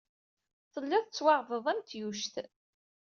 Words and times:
Tellid 0.73 1.03
tettwaɛebded 1.05 1.65
am 1.71 1.79
tyuct. 1.89 2.35